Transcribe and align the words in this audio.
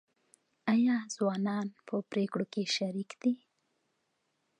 آیا 0.73 0.95
ځوانان 1.15 1.67
په 1.87 1.95
پریکړو 2.09 2.45
کې 2.53 2.63
شریک 2.75 3.11
دي؟ 3.21 3.33